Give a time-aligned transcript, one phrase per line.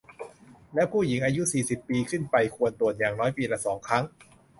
[0.75, 4.03] และผู้หญิงอายุ สี่สิบ ปีขึ้นไปควรตรวจอย่างน้อยปีละ สอง ครั้ง